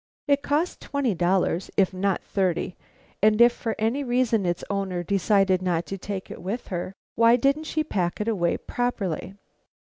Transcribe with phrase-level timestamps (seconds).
[0.27, 2.75] It cost twenty dollars, if not thirty,
[3.21, 7.35] and if for any reason its owner decided not to take it with her, why
[7.35, 9.35] didn't she pack it away properly?